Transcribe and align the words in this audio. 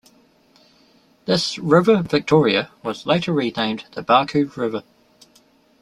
This 1.25 1.59
"River 1.59 2.01
Victoria" 2.01 2.71
was 2.81 3.05
later 3.05 3.33
renamed 3.33 3.85
the 3.91 4.01
Barcoo 4.01 4.49
River. 4.57 4.81